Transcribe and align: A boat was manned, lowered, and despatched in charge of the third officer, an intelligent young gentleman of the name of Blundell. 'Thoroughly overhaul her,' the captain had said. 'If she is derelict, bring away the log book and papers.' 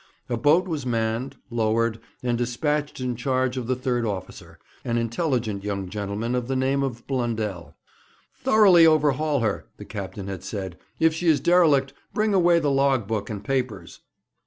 A 0.29 0.35
boat 0.35 0.67
was 0.67 0.83
manned, 0.83 1.37
lowered, 1.51 1.99
and 2.23 2.35
despatched 2.35 2.99
in 2.99 3.15
charge 3.15 3.55
of 3.55 3.67
the 3.67 3.75
third 3.75 4.03
officer, 4.03 4.57
an 4.83 4.97
intelligent 4.97 5.63
young 5.63 5.89
gentleman 5.89 6.33
of 6.33 6.47
the 6.47 6.55
name 6.55 6.81
of 6.81 7.05
Blundell. 7.05 7.75
'Thoroughly 8.39 8.87
overhaul 8.87 9.41
her,' 9.41 9.67
the 9.77 9.85
captain 9.85 10.27
had 10.27 10.43
said. 10.43 10.75
'If 10.99 11.13
she 11.13 11.27
is 11.27 11.39
derelict, 11.39 11.93
bring 12.15 12.33
away 12.33 12.57
the 12.59 12.71
log 12.71 13.05
book 13.07 13.29
and 13.29 13.43
papers.' 13.43 13.99